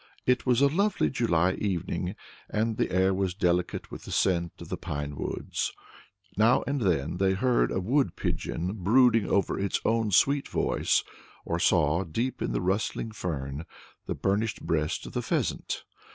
[0.25, 2.15] It was a lovely July evening,
[2.49, 5.71] and the air was delicate with the scent of the pinewoods.
[6.35, 11.03] Now and then they heard a wood pigeon brooding over its own sweet voice,
[11.45, 13.67] or saw, deep in the rustling fern,
[14.07, 15.83] the burnished breast of the pheasant.